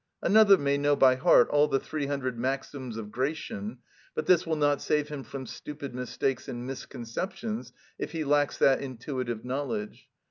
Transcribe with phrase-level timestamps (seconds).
[0.23, 3.77] Another may know by heart all the three hundred maxims of Gracian,
[4.15, 8.81] but this will not save him from stupid mistakes and misconceptions if he lacks that
[8.81, 10.07] intuitive knowledge.